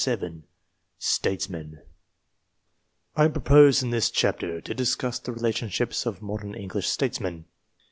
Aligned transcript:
STATESMEN 0.01 0.45
STATESMEN 0.97 1.79
I 3.15 3.27
PEOPOSE 3.27 3.83
in 3.83 3.91
this 3.91 4.09
chapter 4.09 4.59
to 4.59 4.73
discuss 4.73 5.19
the 5.19 5.31
relationships 5.31 6.07
of 6.07 6.23
modern 6.23 6.55
English 6.55 6.87
Statesmen. 6.89 7.45